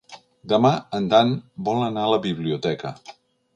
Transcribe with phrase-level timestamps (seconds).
[0.53, 1.35] Demà en Dan
[1.69, 2.97] vol anar a la biblioteca.